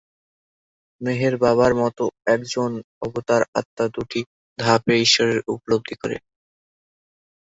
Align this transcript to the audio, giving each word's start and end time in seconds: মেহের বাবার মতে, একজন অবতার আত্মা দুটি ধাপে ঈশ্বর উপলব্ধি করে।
মেহের 1.01 1.33
বাবার 1.37 1.71
মতে, 1.75 2.05
একজন 2.27 2.71
অবতার 3.01 3.41
আত্মা 3.59 3.85
দুটি 3.95 4.19
ধাপে 4.59 4.93
ঈশ্বর 5.05 5.27
উপলব্ধি 5.53 5.95
করে। 6.01 6.17